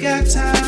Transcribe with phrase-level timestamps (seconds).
[0.00, 0.63] got time.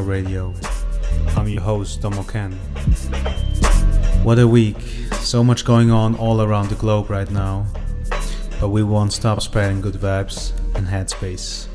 [0.00, 0.54] Radio.
[1.36, 2.52] I'm your host, Domo Ken.
[4.22, 4.80] What a week!
[5.20, 7.66] So much going on all around the globe right now,
[8.58, 11.66] but we won't stop spreading good vibes and headspace.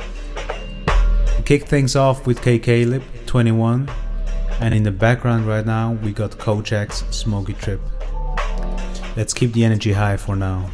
[1.38, 3.88] We kick things off with K Caleb 21,
[4.62, 7.82] and in the background right now we got Kojak's Smoky Trip.
[9.16, 10.72] Let's keep the energy high for now.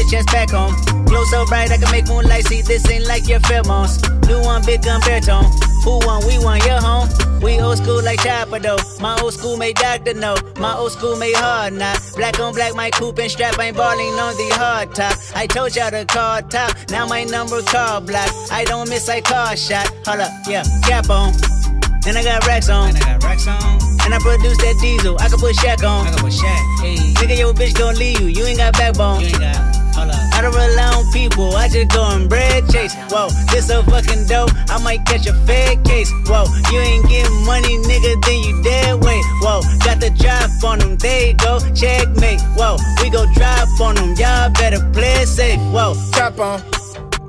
[0.00, 0.74] Then take ass back home.
[1.04, 2.62] Glow so bright I can make moonlight see.
[2.62, 4.00] This ain't like your pheromones.
[4.28, 5.44] New one, big gun baritone.
[5.84, 6.26] Who won?
[6.26, 6.60] We won.
[6.60, 7.08] Your home.
[7.40, 8.78] We old school like Chopper though.
[9.00, 10.36] My old school made Doctor know.
[10.58, 11.98] My old school made hard not.
[12.16, 15.16] Black on black, my coupe and strap ain't balling on the hard top.
[15.34, 16.76] I told y'all to call top.
[16.90, 18.30] Now my number call block.
[18.50, 19.88] I don't miss, I call shot.
[20.06, 21.32] Hold up, yeah, cap on.
[22.06, 22.90] And I got racks on.
[22.90, 23.78] And I got racks on.
[24.04, 25.16] And I produce that diesel.
[25.20, 26.06] I can put Shaq on.
[26.06, 26.80] I can put Shaq.
[26.80, 26.96] Hey.
[27.14, 28.28] Nigga, your bitch gon' leave you.
[28.28, 29.20] You ain't got backbone.
[29.20, 29.69] You ain't got.
[30.40, 32.94] I don't rely on people, I just go and bread chase.
[33.10, 36.10] Whoa, this so fucking dope, I might catch a fed case.
[36.24, 39.22] Whoa, you ain't getting money, nigga, then you dead weight.
[39.42, 42.40] Whoa, got the drop on them, there you go, checkmate.
[42.56, 45.60] Whoa, we go drop on them, y'all better play safe.
[45.76, 46.62] Whoa, Cap on,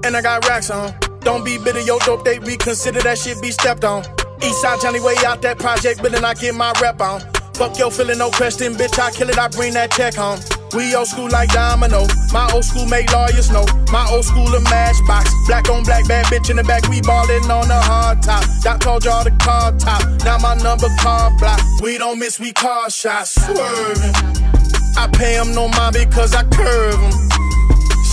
[0.06, 0.96] and I got racks on.
[1.20, 4.04] Don't be bitter, yo, dope, they reconsider that shit be stepped on.
[4.40, 7.20] Eastside Johnny way out that project, but then I get my rep on.
[7.56, 10.40] Fuck yo, feeling no question, bitch, I kill it, I bring that check home.
[10.74, 12.08] We old school like Domino.
[12.32, 13.66] My old school make lawyers know.
[13.92, 15.30] My old school a matchbox.
[15.48, 16.88] Black on black, bad bitch in the back.
[16.88, 18.44] We ballin' on the hard top.
[18.62, 20.02] Doc told y'all the car top.
[20.24, 21.60] Now my number car block.
[21.82, 23.32] We don't miss, we car shots.
[23.32, 24.16] Swerving.
[24.98, 27.12] I pay him no mind because I curve him.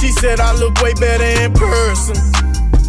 [0.00, 2.27] She said I look way better in person.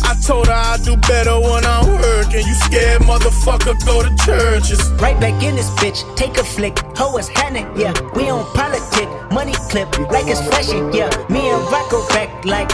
[0.10, 2.42] I told her I do better when I'm working.
[2.42, 4.82] You scared motherfucker, go to churches.
[4.94, 6.80] right back in this bitch, take a flick.
[6.98, 7.94] Ho is Hannah, yeah.
[8.16, 11.14] We on politic, money clip, like it's flashy, yeah.
[11.30, 12.72] Me and Rocco back like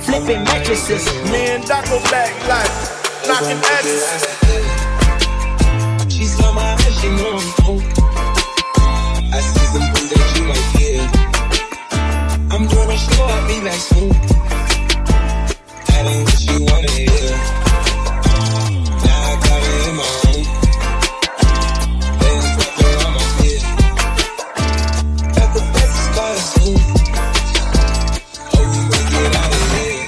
[0.00, 1.04] flipping mattresses.
[1.30, 2.72] Me and Doc go back like
[3.28, 4.08] knocking edges.
[6.08, 7.82] She's on my eyes, she know I'm cool.
[9.36, 11.04] I see some things that you might hear.
[12.48, 14.37] I'm doing a show, I'll be back soon.
[15.98, 16.94] That ain't you wanna.
[19.02, 20.46] Now I got it in my room.
[22.22, 23.62] Letting fuck around my head.
[25.34, 26.78] Got the best spot soon.
[28.54, 30.06] Oh, we gon' get out of here.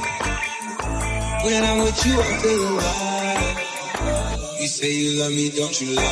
[1.45, 3.59] When I'm with you, I feel alive.
[4.61, 6.07] You say you love me, don't you lie?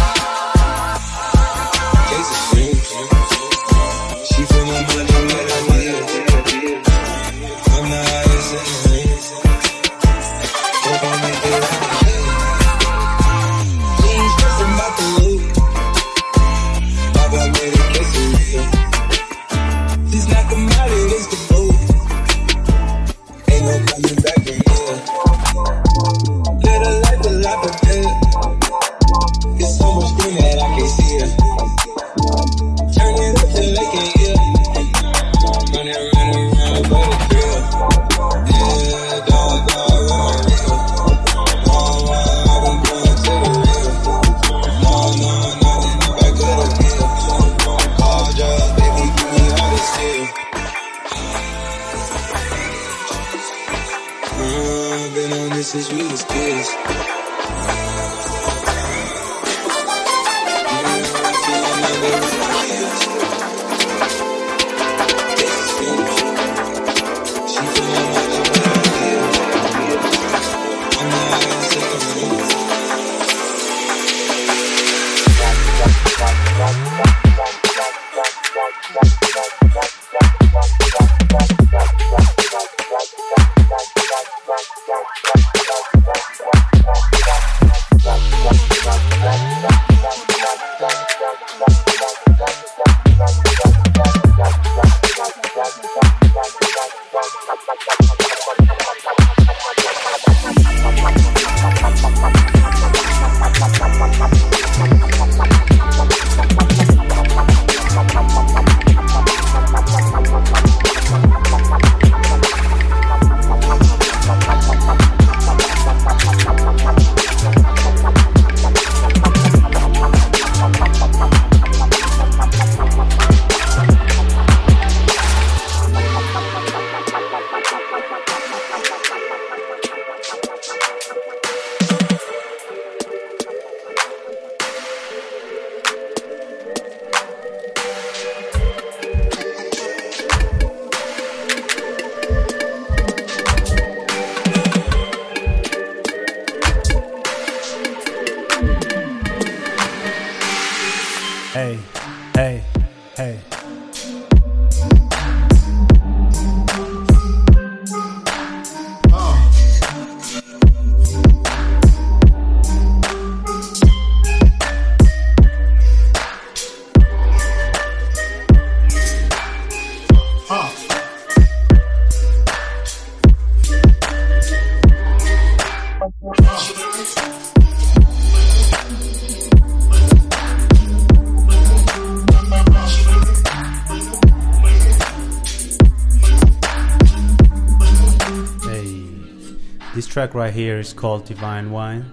[190.37, 192.05] right here is called Divine Wine.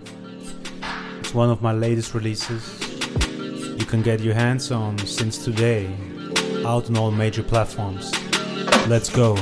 [1.21, 2.63] It's one of my latest releases.
[3.79, 5.95] You can get your hands on since today,
[6.65, 8.11] out on all major platforms.
[8.89, 9.37] Let's go.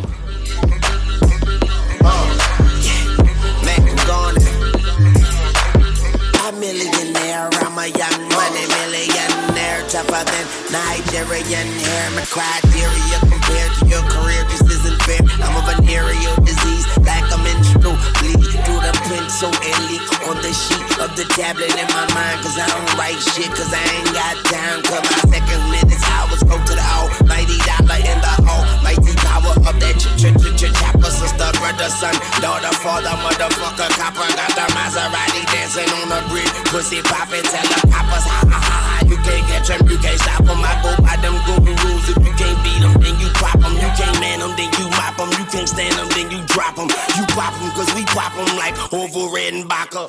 [6.59, 12.11] millionaire, I'm a young money millionaire, tougher than Nigerian hair.
[12.15, 15.23] My criteria compared to your career just isn't fair.
[15.43, 18.42] I'm a venereal disease, like a menstrual bleed.
[18.53, 22.45] Through the pen so elite on the sheet of the tablet in my mind.
[22.45, 24.85] Cause I don't write shit, cause I ain't got time.
[24.85, 28.65] Cause my second minutes, I was broke to the almighty dollar in the hole.
[28.85, 31.09] Mighty power of that ch ch ch ch chopper.
[31.09, 32.13] Sister, brother, son,
[32.45, 34.29] daughter, father, motherfucker, copper.
[34.37, 36.53] Got the Maserati dancing on the bridge.
[36.69, 38.97] Pussy poppin', tell the poppers, ha ha ha ha.
[39.09, 40.61] You can't catch him, you can't stop him.
[40.61, 42.05] I go by them golden rules.
[42.05, 45.19] If you can't beat them, then you pop you can't man them, then you mop
[45.19, 45.29] them.
[45.35, 46.87] You can't stand them, then you drop them.
[47.19, 50.07] You pop them, cause we pop them like over red and baka.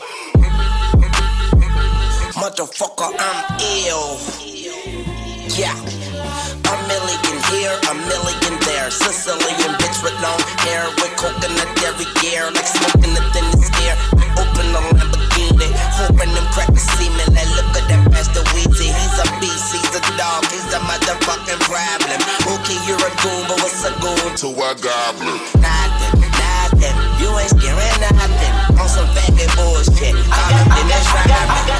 [2.37, 3.37] Motherfucker, I'm
[3.89, 4.21] ill.
[5.57, 5.73] Yeah.
[5.73, 8.89] A million here, a million there.
[8.89, 13.97] Sicilian bitch with long hair, with coconut every year, like smoking the thinnest air.
[14.17, 17.29] I open the Lamborghini, hoping them crack the semen.
[17.35, 21.61] Like, look at that Master Weezy, he's a beast, he's a dog, he's a motherfucking
[21.69, 22.22] problem.
[22.43, 25.39] Okay, you're a goon, but what's a goon to a gobbler?
[25.63, 26.95] Nothing, nothing.
[27.23, 28.53] You ain't scaring nothing.
[28.75, 30.11] On some faggot bullshit.
[30.27, 30.99] Comment in the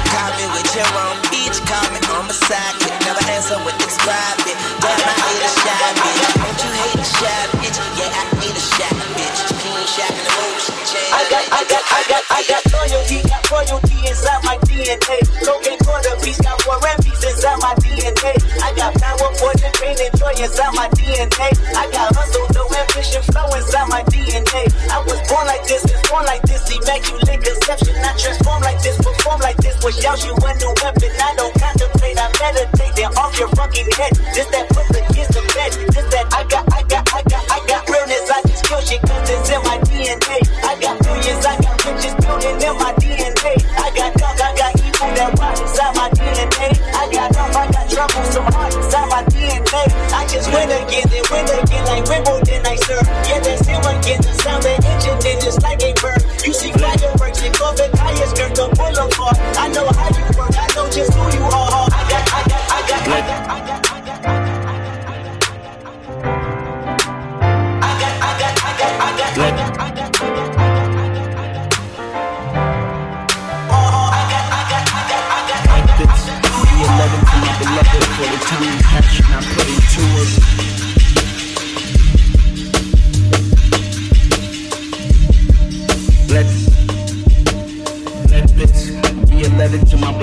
[0.08, 1.60] Call me with your own beach.
[1.92, 2.80] me on my side.
[3.04, 4.56] Never answer with describe it.
[4.80, 6.32] Damn, I need a shy bitch.
[6.32, 7.78] Don't you hate a shy bitch?
[8.00, 8.88] Yeah, I need a shy
[9.20, 9.40] bitch.
[9.60, 10.80] Clean shot in the motion.
[11.12, 13.20] I got, I got, I got, I got loyalty.
[13.28, 15.20] Got royalty inside my DNA.
[15.44, 15.83] Locate
[20.34, 21.48] joy inside my DNA.
[21.76, 24.66] I got hustle, no ambition, flow inside my DNA.
[24.90, 27.94] I was born like this, was born like this, immaculate conception.
[27.96, 31.10] I transform like this, perform like this, without you a new weapon.
[31.20, 34.12] I don't contemplate, I meditate, then off your fucking head.
[34.34, 37.42] Just that put the kids to bed, just that I got, I got, I got,
[37.50, 38.30] I got realness.
[38.30, 39.83] I just kill shit, cause it's in my
[50.54, 53.06] win again, then win again like Wimbledon, I serve.
[53.26, 56.22] Yeah, that's him again, the sound and engine, then just like a bird.
[56.46, 58.74] You see fireworks and COVID tires, girl, don't.
[59.56, 60.23] I know how you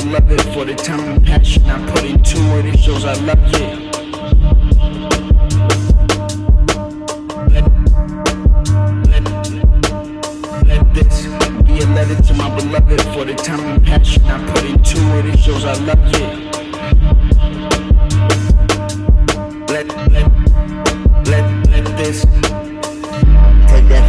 [0.04, 2.66] beloved for the time and passion I put into it.
[2.66, 3.92] It shows I love it.
[7.52, 7.66] Let,
[10.68, 11.26] let, this
[11.66, 15.26] be a letter to my beloved for the time and passion I put into it.
[15.26, 16.51] It shows I love it.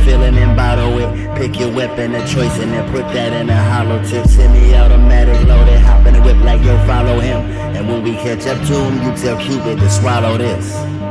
[0.04, 1.36] Feeling and bottle it.
[1.36, 4.26] Pick your weapon of choice and then put that in a hollow tip.
[4.26, 7.40] Semi-automatic loaded, hop in the whip like yo, follow him.
[7.76, 11.01] And when we catch up to him, you tell Cupid to swallow this.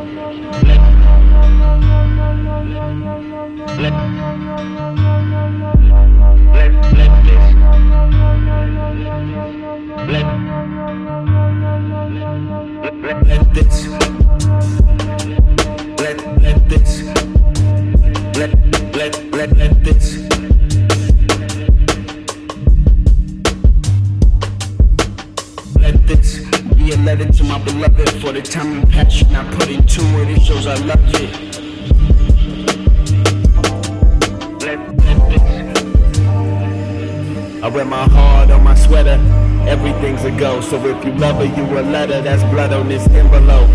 [41.02, 42.22] If you love her, you a letter.
[42.22, 43.70] That's blood on this envelope.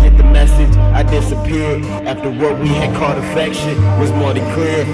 [0.00, 0.74] Get the message.
[0.76, 4.84] I disappeared after what we had called affection was more than clear.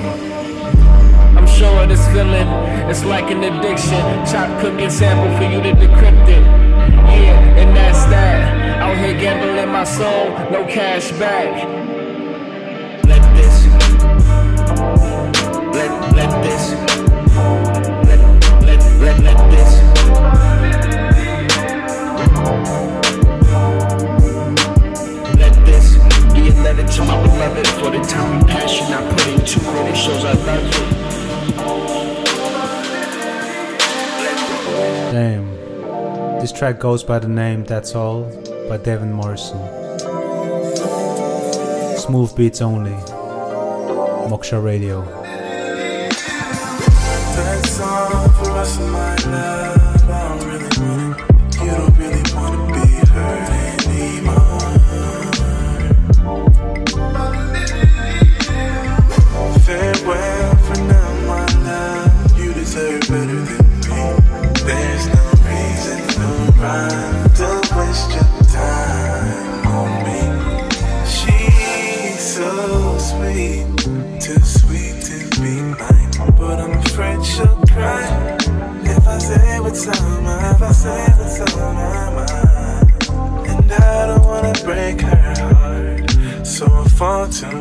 [1.39, 2.49] I'm sure this feeling.
[2.91, 4.03] It's like an addiction.
[4.27, 6.43] Chop cooking sample for you to decrypt it.
[6.43, 8.81] Yeah, and that's that.
[8.81, 11.55] Out here gambling my soul, no cash back.
[13.05, 13.67] Let this.
[15.77, 16.73] Let let this.
[18.09, 18.21] Let
[18.67, 19.68] let let let this.
[27.39, 29.91] love it for the time and passion I put into it.
[29.91, 30.73] It shows I love it.
[35.13, 36.41] Damn.
[36.41, 38.25] This track goes by the name That's All
[38.69, 39.59] by Devin Morrison.
[41.97, 42.97] Smooth beats only.
[44.31, 45.05] Moksha Radio.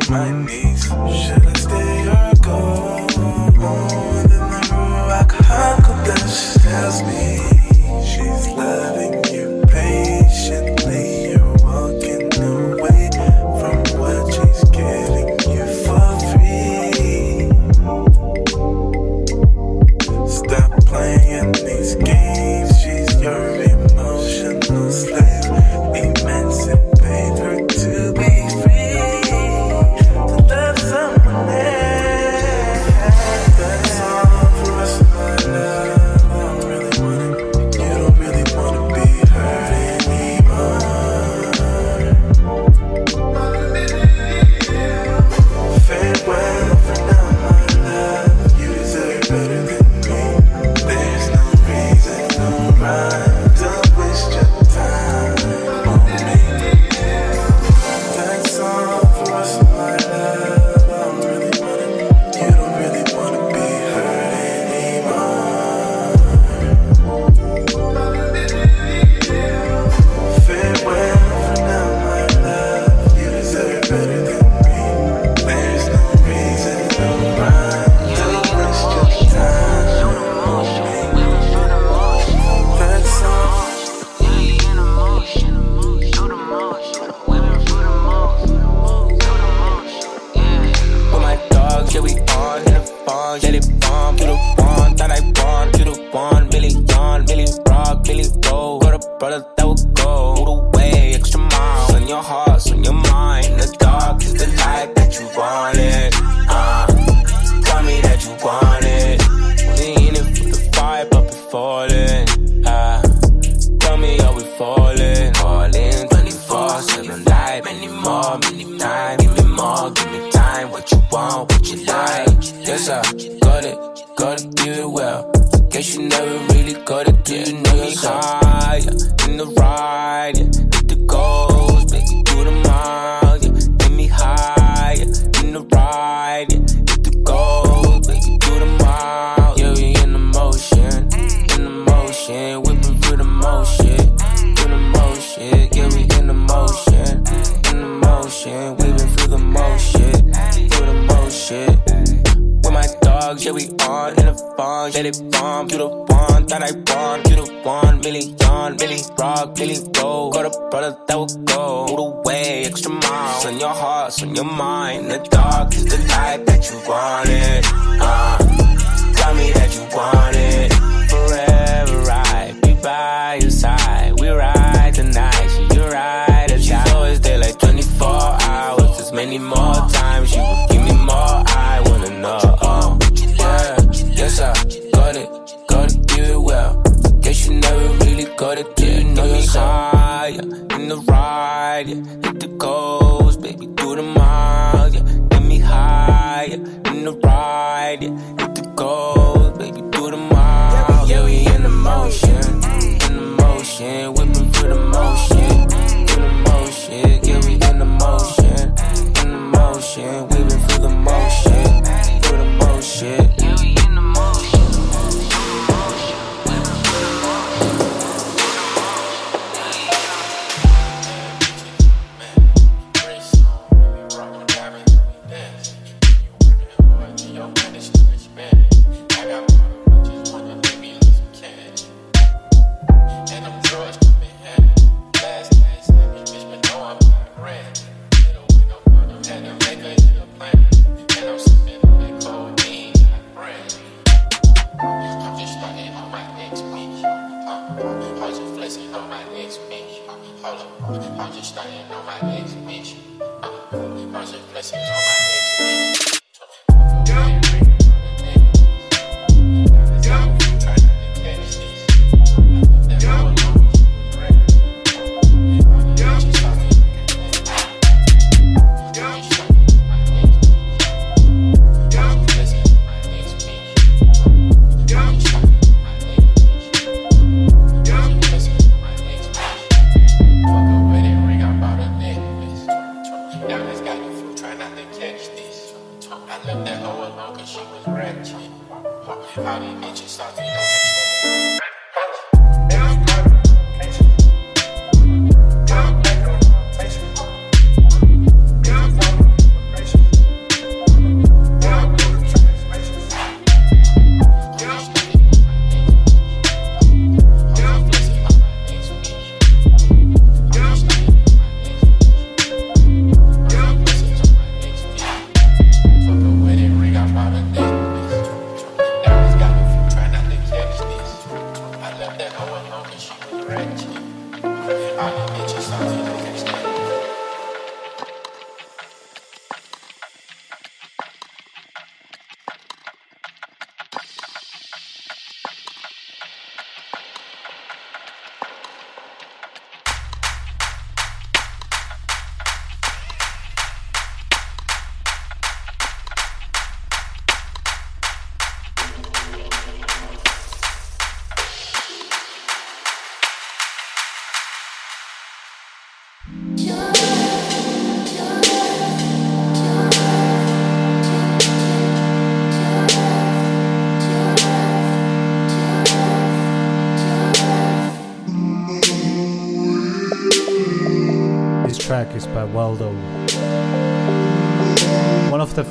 [0.10, 0.57] mind me.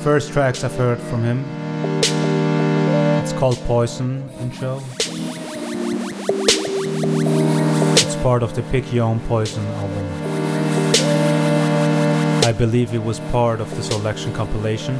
[0.06, 1.44] First tracks I've heard from him.
[3.24, 4.80] It's called Poison intro.
[7.96, 10.06] It's part of the Pick Your Own Poison album.
[12.44, 14.96] I believe it was part of the Selection compilation.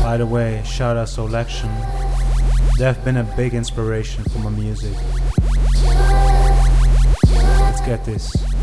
[0.00, 1.70] By the way, shout out Selection.
[2.78, 4.96] They've been a big inspiration for my music.
[7.60, 8.55] Let's get this.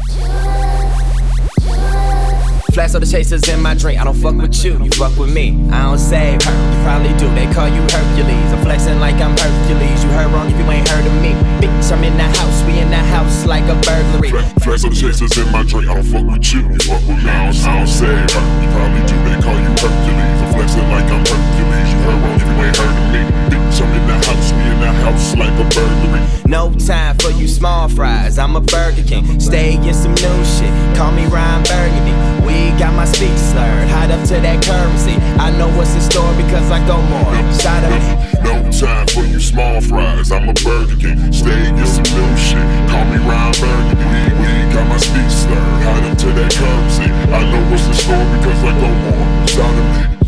[2.73, 4.01] Flash of the chasers in my drink.
[4.01, 5.53] I don't fuck with you, you fuck with me.
[5.69, 7.29] I don't save her, you probably do.
[7.37, 8.49] They call you Hercules.
[8.49, 10.01] I'm flexing like I'm Hercules.
[10.01, 11.37] You heard wrong if you ain't heard of me.
[11.61, 14.33] Bitch, I'm in the house, we in the house like a burglary.
[14.65, 15.85] Flex of the chasers in my drink.
[15.85, 17.29] I don't fuck with you, you fuck with me.
[17.29, 18.41] I don't, I don't say her.
[18.57, 19.15] You probably do.
[19.21, 20.37] They call you Hercules.
[20.41, 21.87] I'm flexing like I'm Hercules.
[21.93, 23.21] You heard wrong if you ain't heard of me.
[23.53, 26.25] Bitch, I'm in the house, we in the house like a burglary.
[26.49, 28.39] No time for you small fries.
[28.41, 29.39] I'm a Burger King.
[29.39, 30.73] Stay in some new shit.
[30.97, 32.32] Call me Ron Burgundy.
[32.45, 33.87] We got my speech slurred.
[33.89, 35.15] Hot up to that currency.
[35.39, 37.31] I know what's in store because I go more.
[37.31, 37.99] To me.
[38.43, 40.31] No time for you small fries.
[40.31, 41.31] I'm a Burger King.
[41.31, 42.65] Stay get some new shit.
[42.91, 44.03] Call me Ron Burgundy.
[44.03, 45.83] We, we got my speech slurred.
[45.87, 47.07] Hot up to that currency.
[47.31, 49.47] I know what's in store because I go more.
[49.47, 50.22] Shout at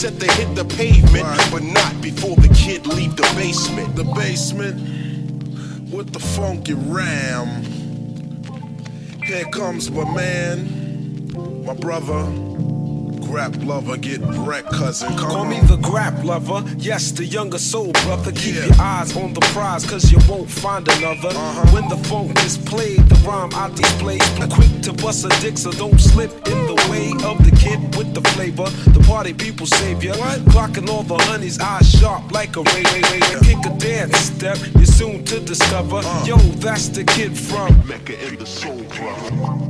[0.00, 1.26] set to hit the pavement.
[1.52, 3.96] But not before the kid leave the basement.
[3.96, 4.80] The basement
[5.92, 7.62] with the funky ram.
[9.22, 12.24] Here comes my man, my brother.
[13.30, 15.10] Grap Luva, get wrecked, cousin.
[15.10, 15.50] Come Call on.
[15.50, 18.32] me the Grap Luva, yes, the younger soul brother.
[18.32, 21.28] Keep your eyes on the prize, cause you won't find another.
[21.28, 21.74] Uh-huh.
[21.74, 24.18] When the funk is played, the rhyme I display.
[24.40, 26.39] I'm quick to bust a dick, so don't slip
[28.40, 28.70] flavor.
[28.92, 30.12] The party people savior.
[30.52, 33.20] Clocking all the honeys, eyes sharp like a ray ray ray.
[33.42, 36.00] Kick a dance step, you're soon to discover.
[36.02, 36.24] Uh.
[36.24, 39.69] Yo, that's the kid from Mecca in the Soul Brother.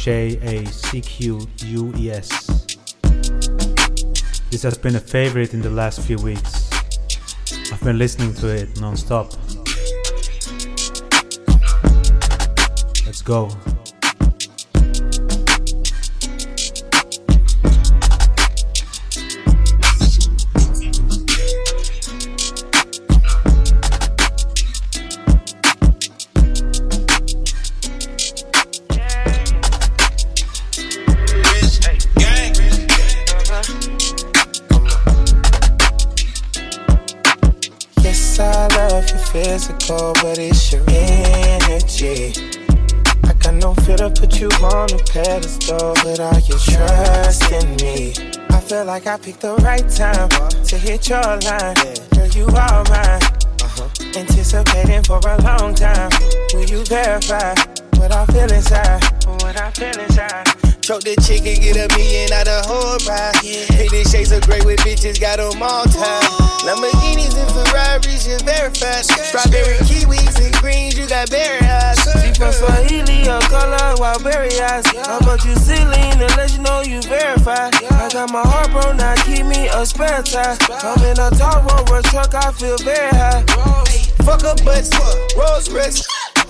[0.00, 2.30] J A C Q U E S.
[4.50, 6.70] This has been a favorite in the last few weeks.
[7.70, 9.34] I've been listening to it non stop.
[13.04, 13.50] Let's go.
[49.04, 50.28] Like I picked the right time
[50.64, 51.74] to hit your line.
[52.10, 53.20] Girl, you are mine.
[54.16, 56.10] Anticipating for a long time.
[56.52, 57.54] Will you verify
[57.96, 59.02] what I feel inside?
[59.26, 60.59] What I feel inside?
[60.90, 63.38] Choke the chicken, get a million out of whole ride.
[63.46, 63.62] Yeah.
[63.78, 66.26] Fifty shades of gray with bitches, got them all time.
[66.66, 69.06] Lamborghinis and Ferraris, you verified.
[69.06, 71.94] Strawberry kiwis and greens, you got berry eyes.
[72.18, 74.82] She from Swahili, your color, wild berry eyes.
[75.06, 77.70] How about you Celine to let you know you verified?
[77.86, 80.58] I got my heart broke, now keep me a spare tire.
[80.82, 83.46] I'm in a tall rover truck, I feel very high.
[84.26, 84.90] Fuck up butts,
[85.38, 86.02] Rolls Royce.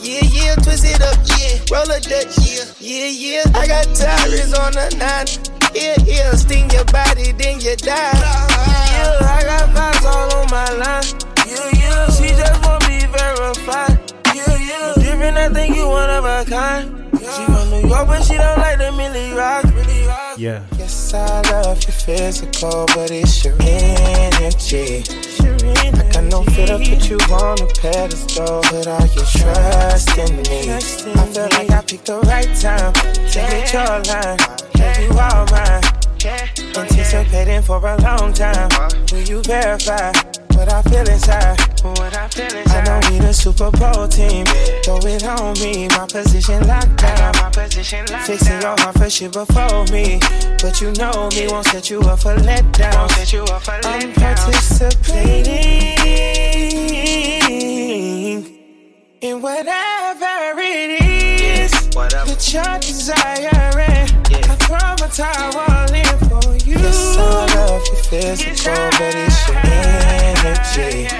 [0.02, 1.60] Yeah, yeah, twist it up, yeah.
[1.70, 3.42] Roll a Dutch, yeah, yeah, yeah.
[3.54, 5.28] I got tires on the nine.
[5.74, 8.16] Yeah, yeah, sting your body, then you die.
[8.16, 11.04] Yeah, I got vibes all on my line.
[11.46, 14.00] Yeah, yeah, she just want be verified.
[14.34, 16.96] Yeah, yeah, different, I think you one of a kind.
[17.20, 19.64] She from New York, but she don't like the Millie Rock.
[20.40, 20.64] Yeah.
[20.78, 25.04] Yes, I love your physical, but it's your energy.
[25.38, 30.72] I got no fear to put you on a pedestal, but are you trusting me?
[30.72, 34.38] I feel like I picked the right time to hit your line.
[34.76, 35.99] Yeah, you are mine.
[36.22, 38.68] Oh, Anticipating for a long time.
[39.10, 40.12] Will you verify
[40.52, 41.58] what I feel inside?
[41.82, 42.88] What I feel inside.
[42.88, 44.44] I know we the Super Bowl team.
[44.84, 47.32] Throw it on me, my position locked down.
[47.36, 50.20] My position locked Fixing your heart for shit before me,
[50.60, 52.94] but you know me won't set you up for letdown.
[52.96, 55.54] Won't set you up for I'm participating
[59.22, 62.26] in whatever it is Whatever.
[62.30, 64.08] that you're desiring.
[64.49, 66.78] I promise I will live for you.
[66.78, 67.20] Yes, I
[67.54, 69.58] love your physical, but it's your
[70.30, 71.10] energy.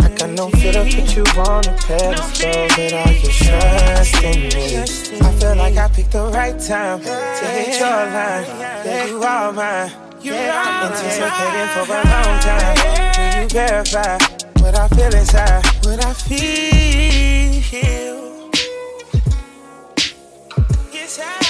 [0.00, 3.12] Like I no fear to put you on a pedestal, but are
[3.44, 4.64] trust in me?
[4.80, 8.46] I feel like I picked the right time to hit your line.
[8.86, 9.92] Yeah, you are mine.
[10.22, 12.74] Yeah, I've been anticipating for a long time.
[13.18, 14.16] Will you verify
[14.62, 15.62] what I feel inside?
[15.84, 17.12] What I feel?
[20.92, 21.41] Yes, I.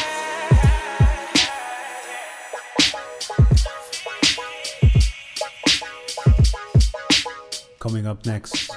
[7.83, 8.71] Coming up next,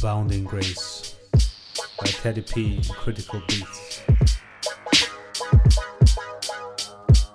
[0.00, 1.16] Bounding Grace
[1.98, 2.80] by Teddy P.
[2.92, 4.02] Critical Beats.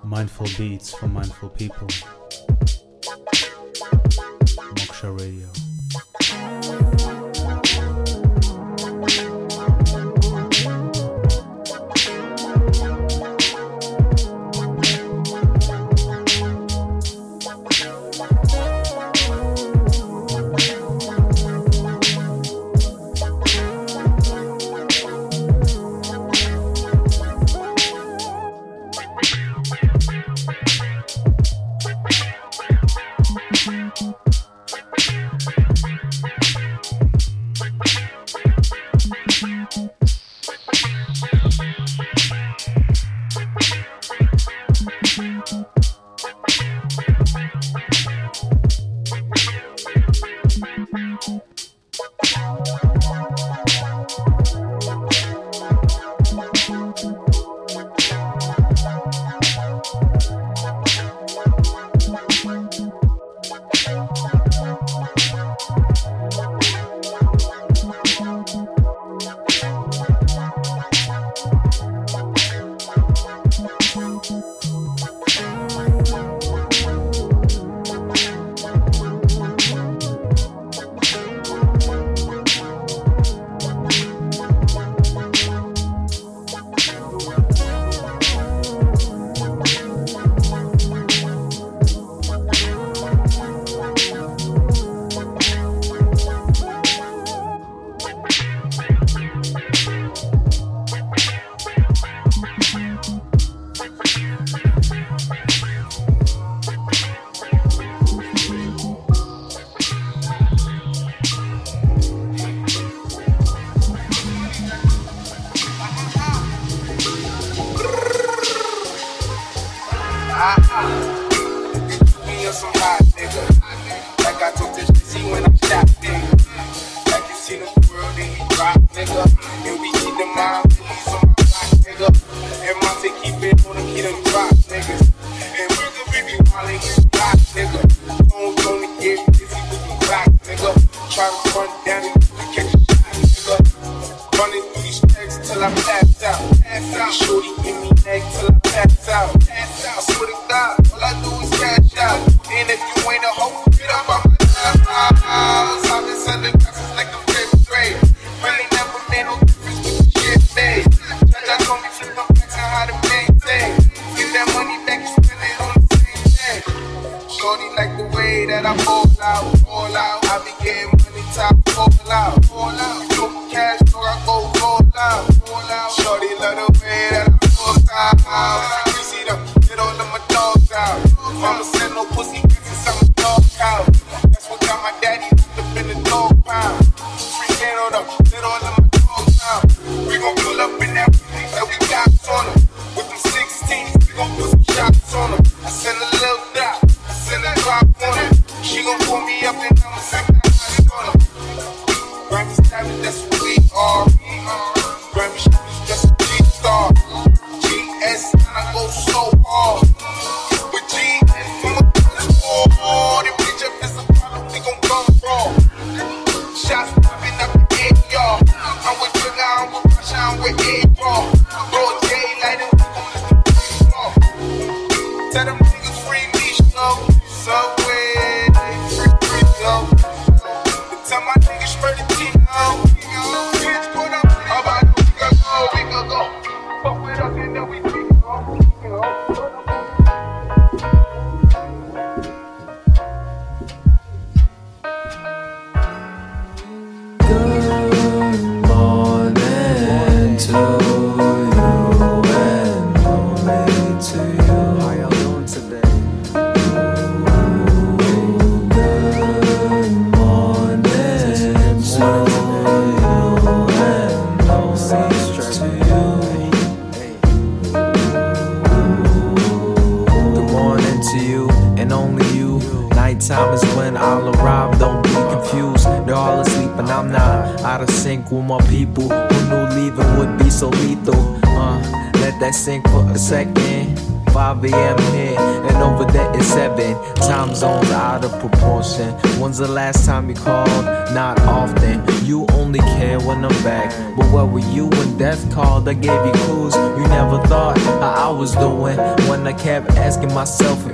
[0.06, 1.88] Mindful Beats for Mindful People.
[4.78, 5.63] Moksha Radio.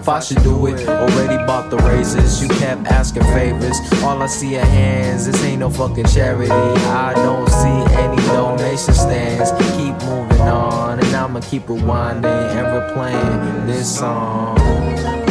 [0.10, 0.88] I should do it.
[0.88, 3.78] Already bought the razors, you kept asking favors.
[4.04, 6.52] All I see are hands, this ain't no fucking charity.
[6.52, 9.52] I don't see any donation stands.
[9.78, 15.29] Keep moving on, and I'ma keep rewinding and replaying this song.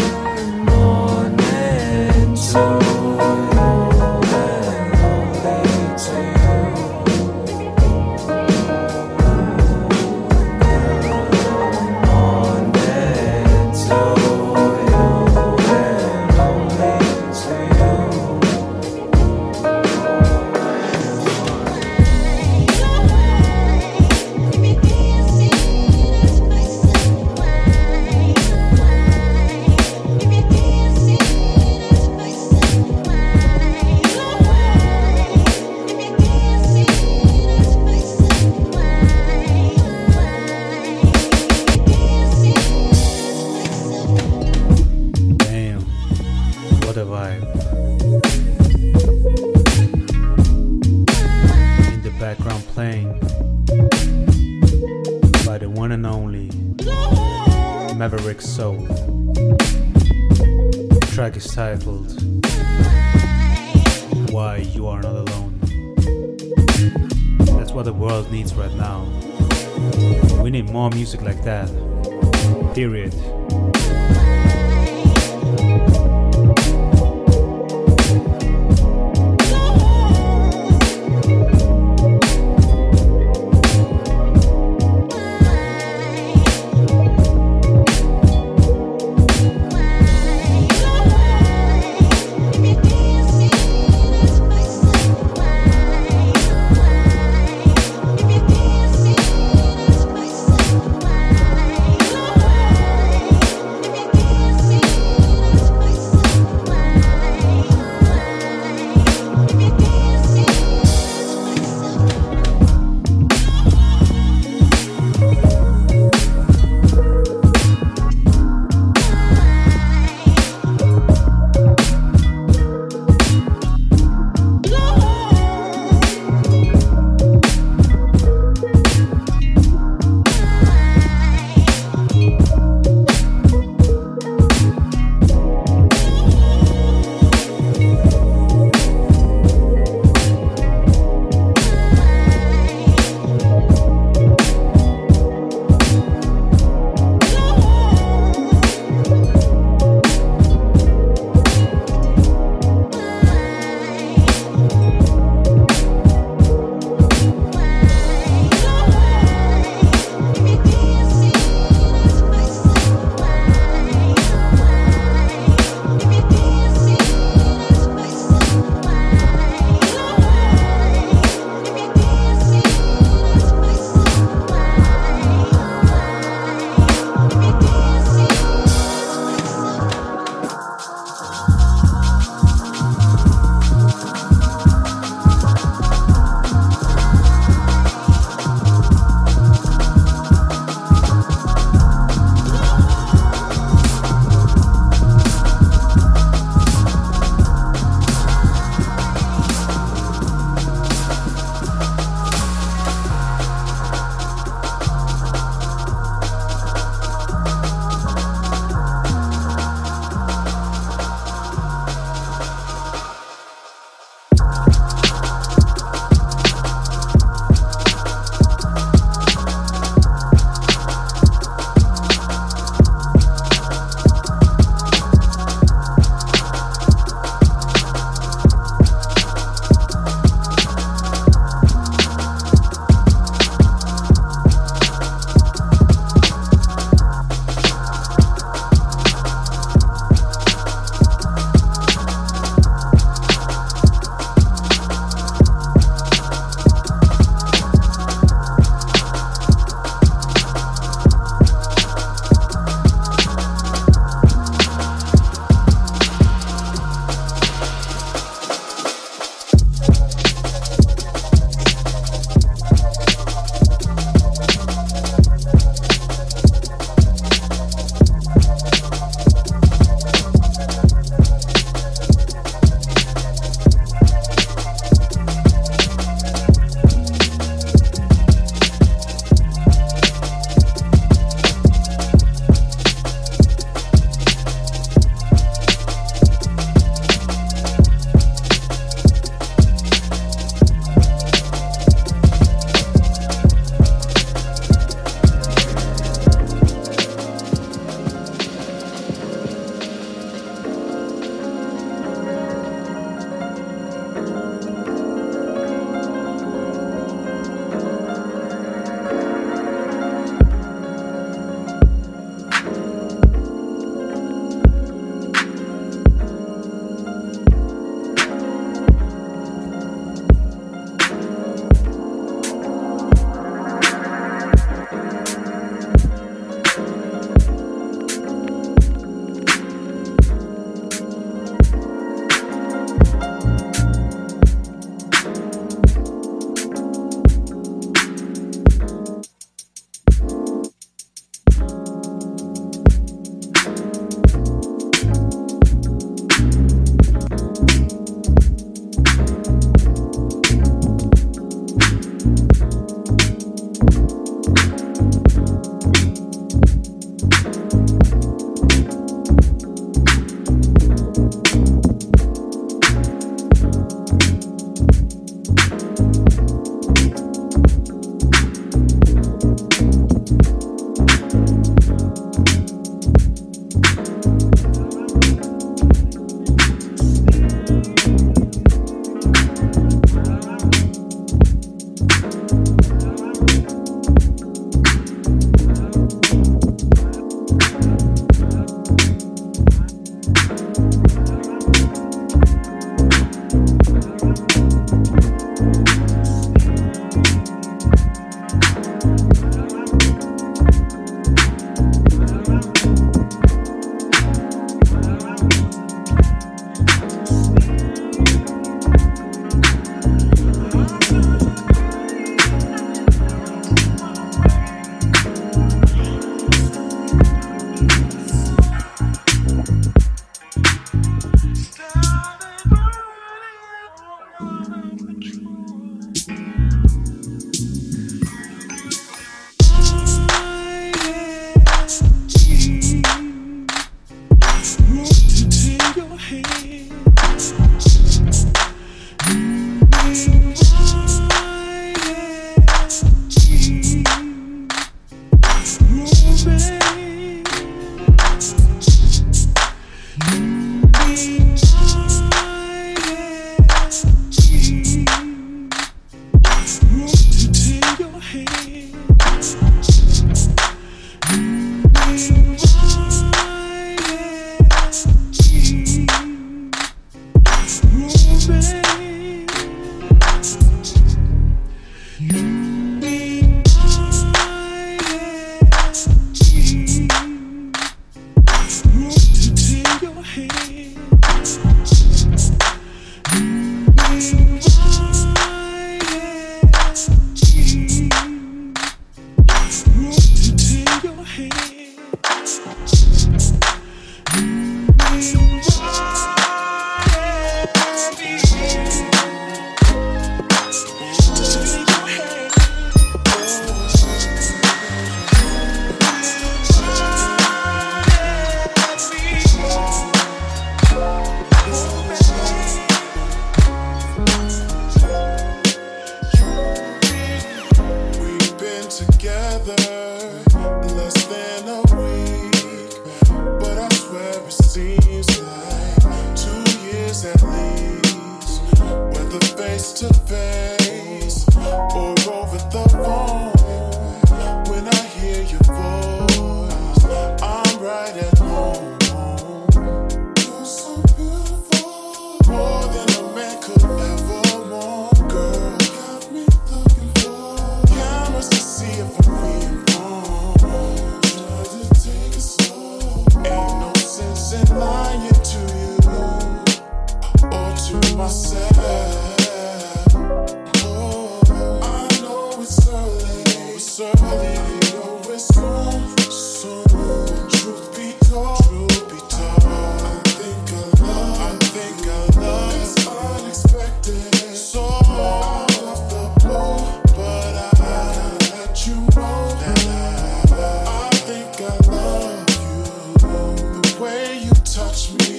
[584.98, 585.37] Touch me,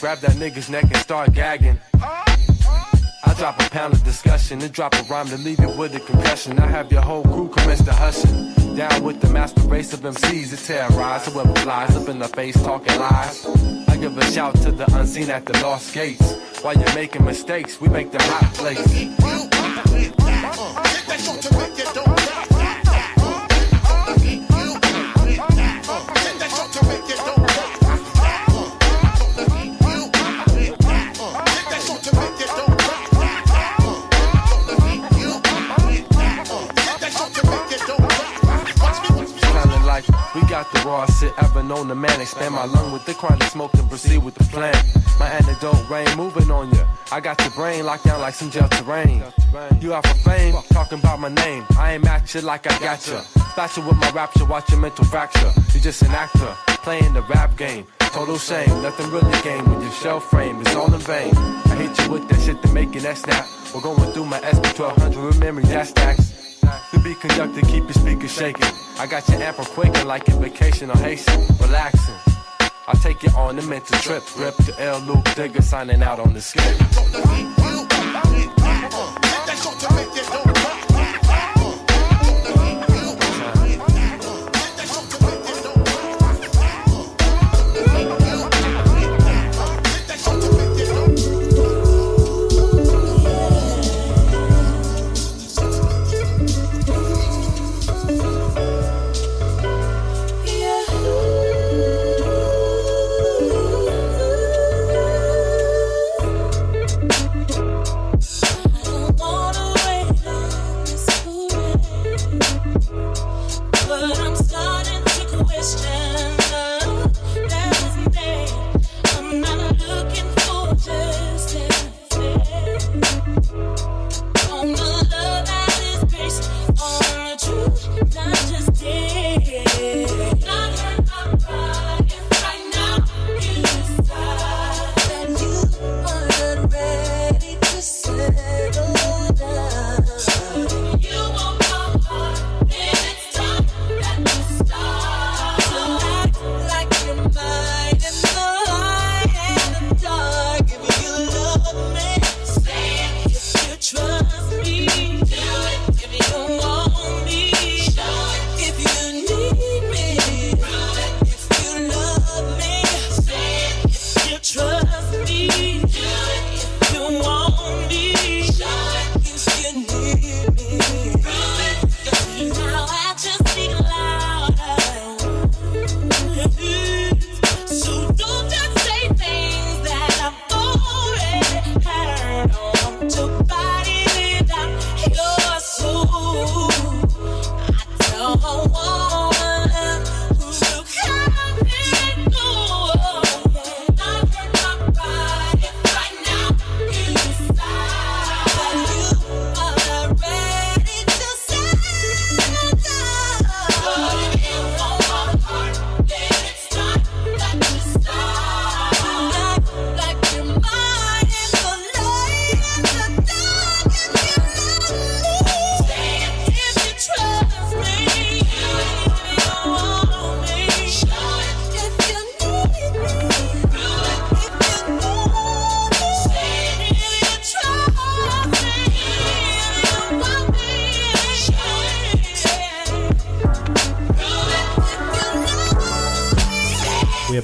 [0.00, 1.78] grab that nigga's neck and start gagging.
[1.94, 6.00] I drop a pound of discussion and drop a rhyme to leave it with a
[6.00, 6.58] concussion.
[6.58, 8.76] I have your whole crew commence to hushing.
[8.76, 12.60] Down with the master race of MCs that terrorize whoever flies up in the face
[12.62, 13.46] talking lies.
[13.88, 16.34] I give a shout to the unseen at the lost gates.
[16.62, 19.14] While you're making mistakes, we make them hot plates.
[41.68, 42.20] Known the man.
[42.20, 44.74] Expand my lung with the chronic smoke and proceed with the plan.
[45.18, 46.84] My antidote rain moving on ya.
[47.12, 49.22] I got your brain locked down like some gel terrain.
[49.80, 51.64] You out for fame, talking about my name.
[51.78, 53.20] I ain't match it like I got ya.
[53.52, 55.52] Splash you with my rapture, watch your mental fracture.
[55.72, 57.86] You're just an actor, playing the rap game.
[57.98, 60.60] Total shame, nothing really gain with your shell frame.
[60.60, 61.34] It's all in vain.
[61.36, 63.46] I hit you with that shit to make it that snap.
[63.74, 66.53] We're going through my SP 1200 with memory, that stacks.
[66.92, 68.70] To be conducted, keep your speakers shaking.
[68.98, 72.14] I got your amp quaking like your vacation on Haitian, relaxing.
[72.86, 74.22] I take you on a mental trip.
[74.38, 75.00] Rip the L.
[75.00, 76.62] Luke Digger signing out on the skip.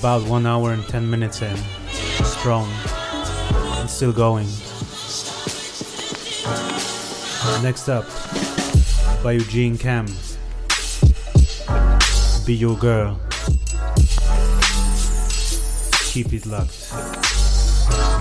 [0.00, 1.54] About one hour and ten minutes in.
[2.24, 2.66] Strong.
[3.78, 4.46] And still going.
[7.62, 8.06] Next up,
[9.22, 10.06] by Eugene Cam.
[12.46, 13.20] Be Your Girl.
[16.12, 16.88] Keep it locked.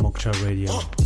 [0.01, 0.98] Moksha Radio.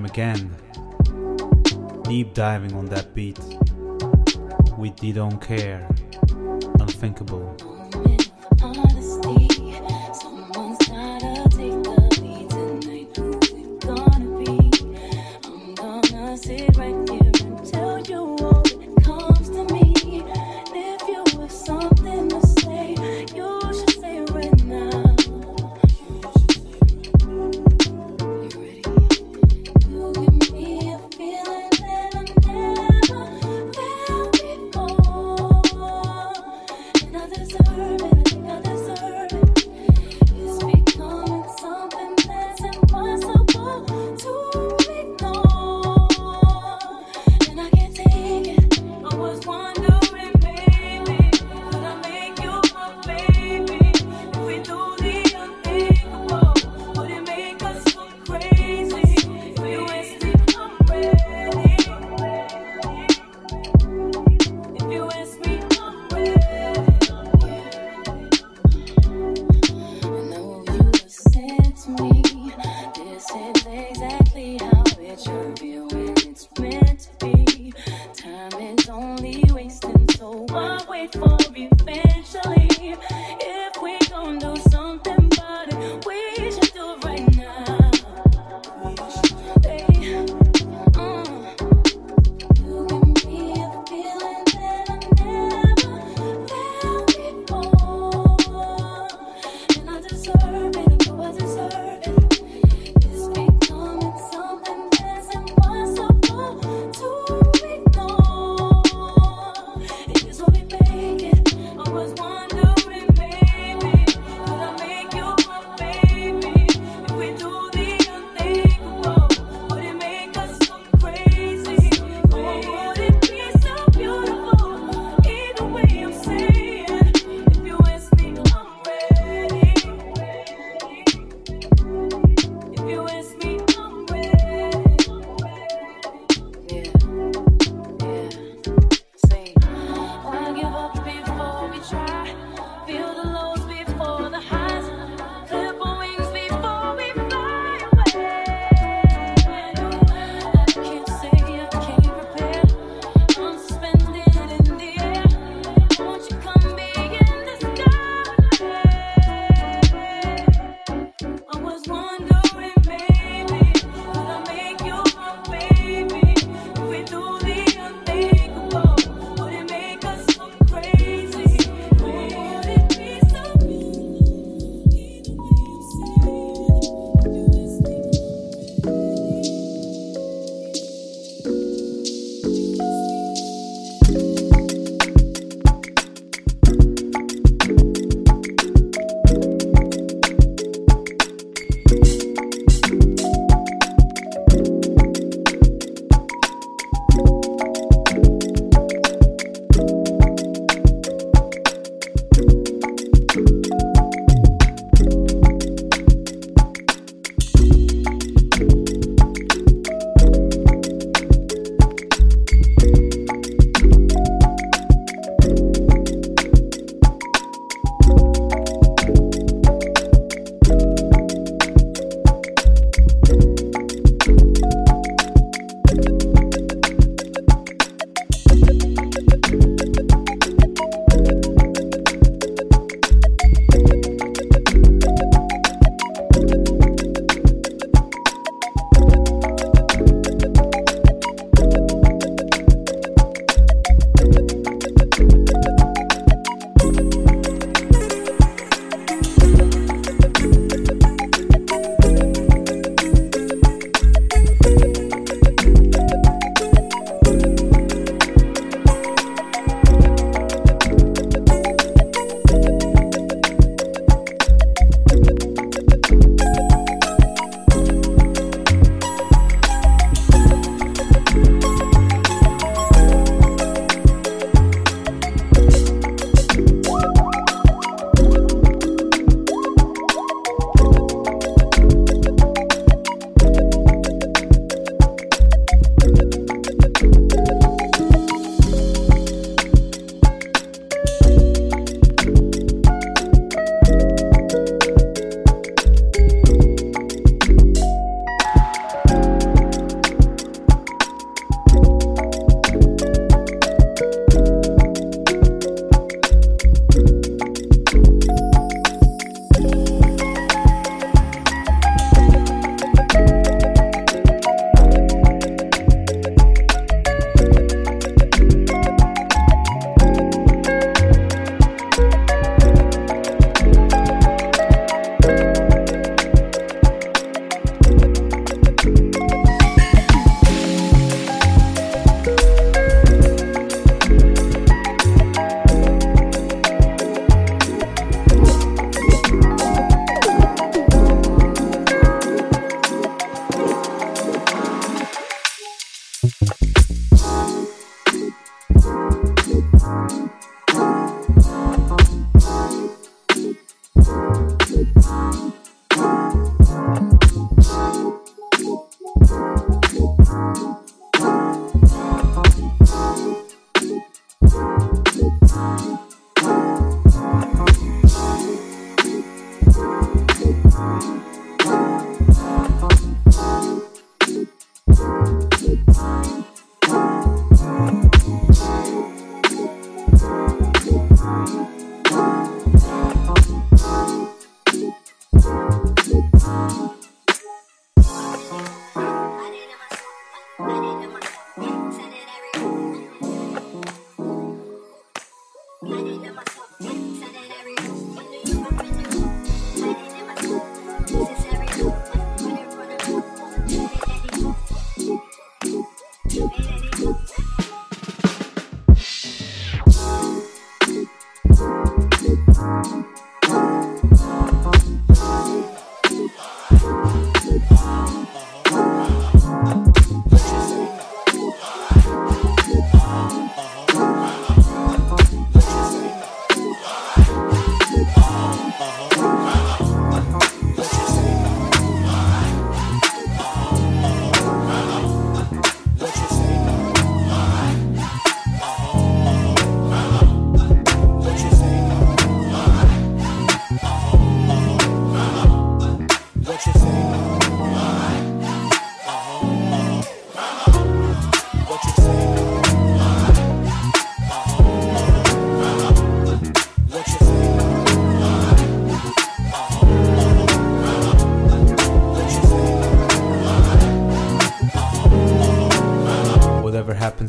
[0.00, 0.56] time again,
[2.04, 3.38] deep diving on that beat.
[4.78, 5.88] We didn't care.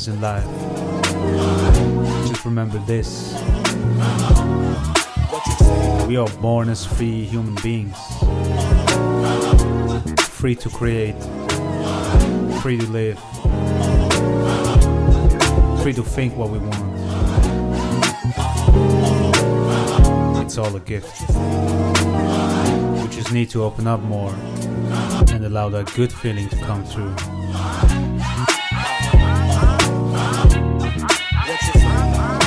[0.01, 0.45] happens in life.
[2.27, 3.33] Just remember this
[6.07, 7.97] we are born as free human beings,
[10.19, 11.15] free to create,
[12.61, 13.19] free to live,
[15.81, 16.75] free to think what we want.
[20.43, 21.29] It's all a gift.
[23.01, 24.33] We just need to open up more
[25.33, 28.20] and allow that good feeling to come through.
[31.61, 32.40] watches.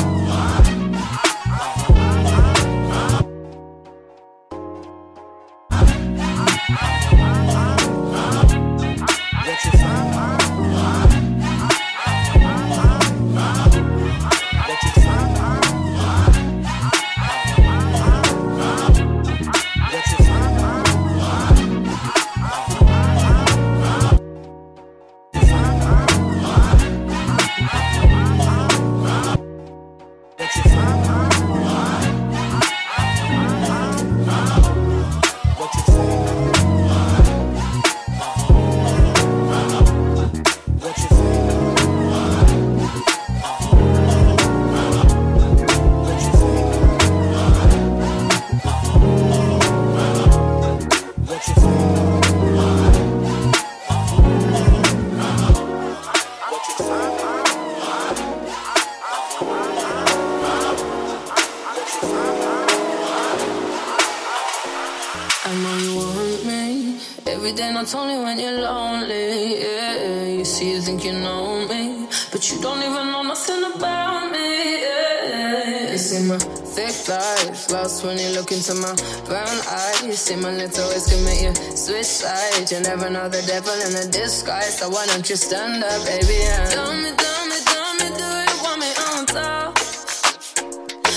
[80.25, 82.73] see my little ways can make you switch sides.
[82.73, 84.79] You never know the devil in the disguise.
[84.79, 86.39] So why don't you stand up, baby?
[86.41, 86.65] Yeah.
[86.65, 89.79] tell me, tell me, tell me, do you want me on top?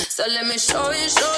[0.10, 1.37] So let me show you, show you.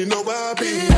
[0.00, 0.89] you know I be.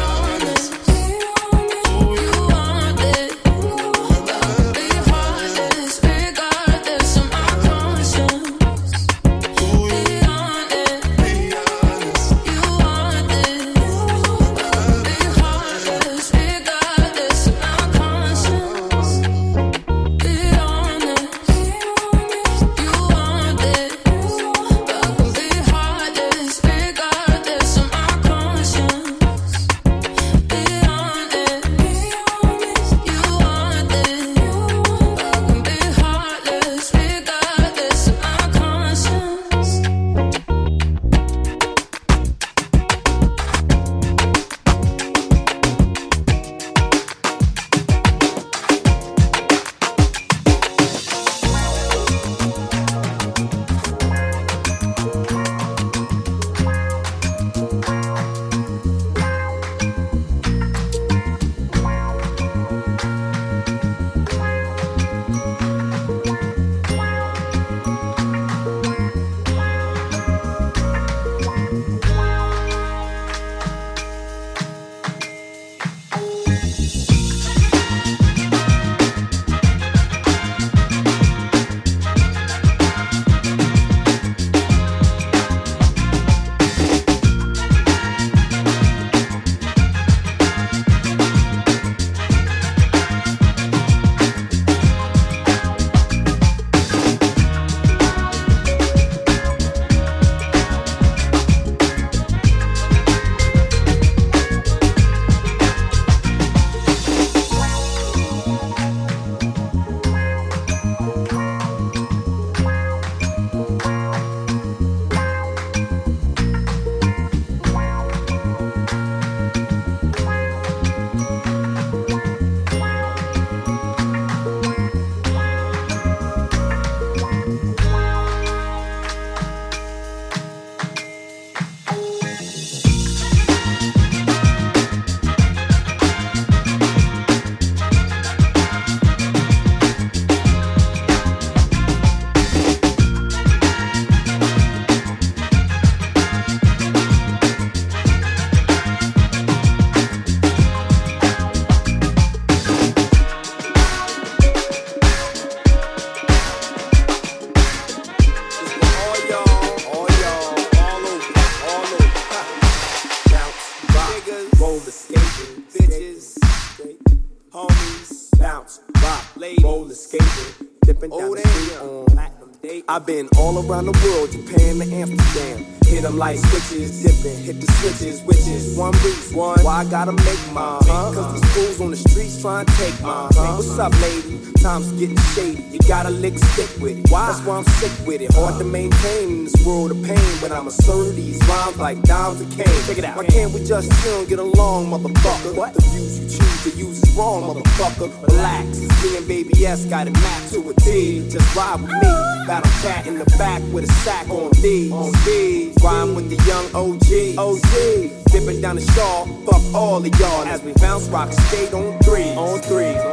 [173.68, 175.66] Around the world, Japan to Amsterdam.
[175.86, 178.76] Hit 'em like switches, dipping, hit the switches, whiches.
[178.76, 180.80] One reason one, why I gotta make mine.
[180.82, 183.28] Cause these fools on the streets trying to take mine.
[183.36, 183.56] Uh-huh.
[183.56, 184.40] What's up, lady?
[184.62, 185.62] Time's getting shady.
[185.70, 187.10] You gotta lick stick with it.
[187.10, 187.26] Why?
[187.26, 188.32] That's why I'm sick with it.
[188.32, 190.32] Hard to maintain in this world of pain.
[190.40, 192.82] But I'm asserting these rhymes like dimes and cane.
[192.86, 193.16] Check it out.
[193.16, 195.54] Why can't we just chill and get along, motherfucker?
[195.54, 195.74] What?
[195.74, 198.08] The views you choose to use is wrong, motherfucker.
[198.28, 198.78] Relax.
[199.02, 201.28] Me and Baby S got it mapped to a D.
[201.28, 202.21] Just ride with me.
[202.46, 204.90] Battle cat in the back with a sack on D.
[204.90, 205.72] On D.
[205.82, 207.38] Rhyme with the young OG.
[207.38, 208.32] OG.
[208.32, 209.26] Dipping down the shaw.
[209.46, 210.44] Fuck all of y'all.
[210.44, 212.34] As we bounce, rock, skate on three.
[212.34, 213.11] On three.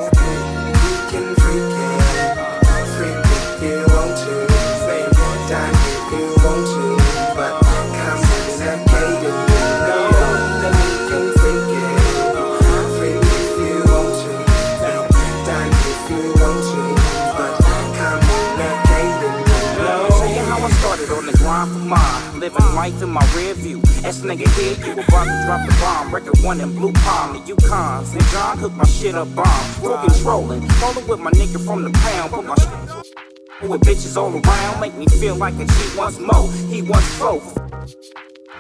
[21.50, 22.40] Started on the grind for mine.
[22.40, 23.80] Living life in my rear view.
[24.04, 26.14] S nigga hit you about to drop the bomb.
[26.14, 28.14] Record one in Blue Palm, the Yukons.
[28.14, 29.64] And John hooked my shit up bomb.
[29.82, 30.68] Full controlling.
[30.82, 32.32] Rolling with my nigga from the pound.
[32.32, 34.80] Put my shit with bitches all around.
[34.80, 36.50] Make me feel like a G once more.
[36.70, 37.58] He wants both.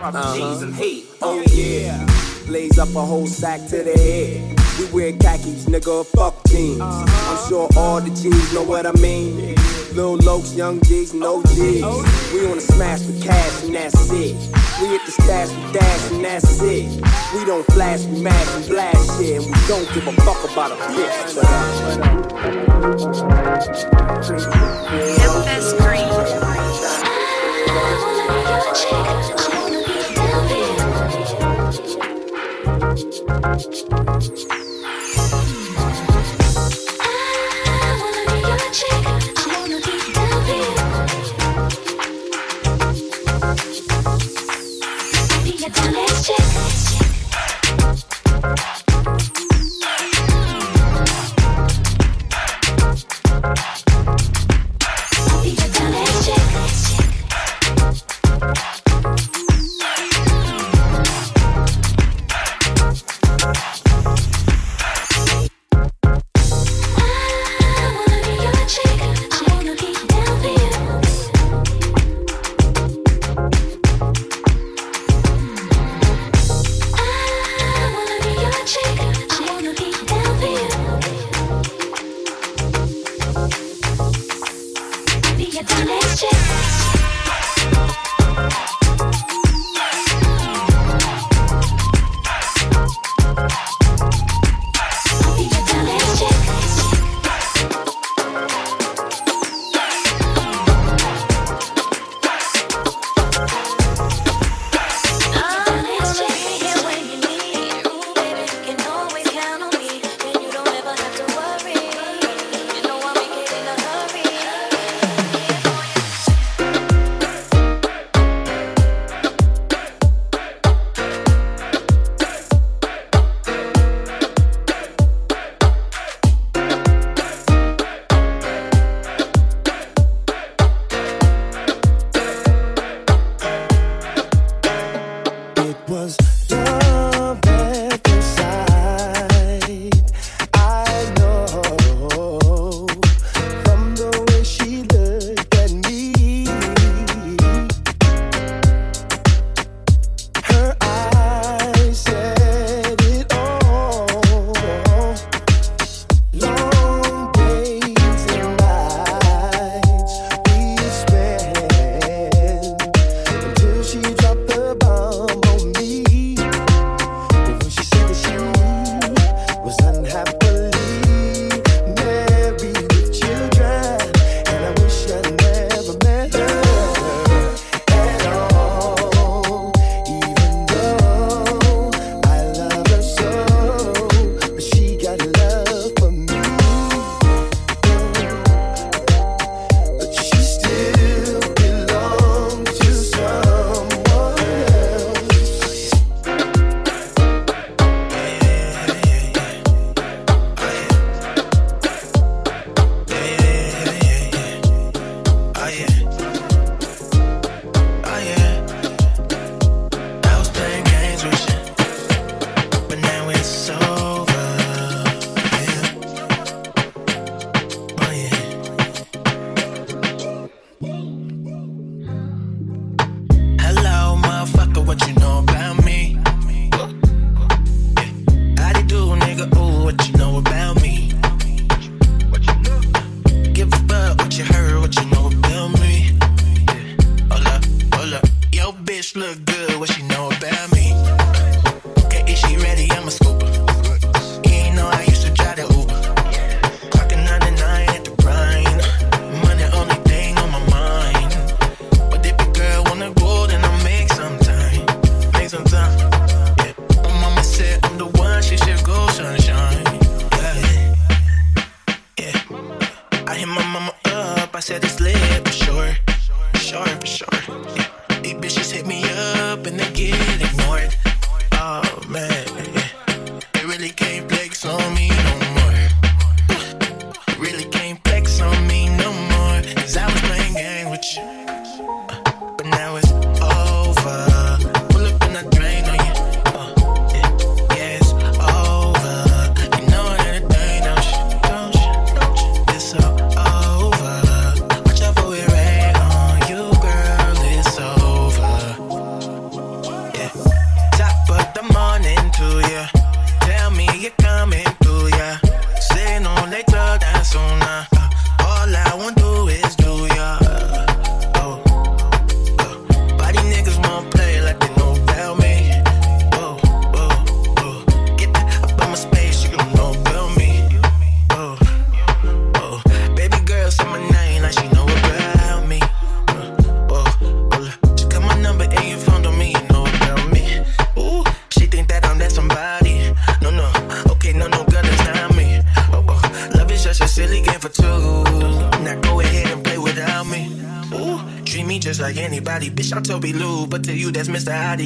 [0.02, 0.36] Uh-huh.
[0.36, 1.06] G's and he.
[1.22, 2.06] Oh yeah.
[2.48, 4.60] Blaze up a whole sack to the head.
[4.80, 6.82] We wear khakis, nigga, fuck jeans.
[6.82, 9.59] I'm sure all the G's know what I mean.
[9.94, 11.86] Lil Lokes, Young jigs, no jigs.
[12.34, 14.36] We wanna smash for cash and that's it.
[14.80, 16.86] We hit the stash, we dash and that's it.
[17.34, 19.42] We don't flash, we mash and blast shit.
[19.42, 21.36] And we don't give a fuck about a bitch.
[21.36, 21.46] But,
[25.78, 26.10] Green.
[34.50, 34.69] I wanna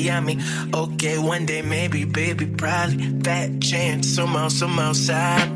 [0.03, 0.37] really.
[0.73, 3.21] Okay, one day maybe, baby, probably.
[3.21, 5.52] Fat chance, somehow, somehow, side.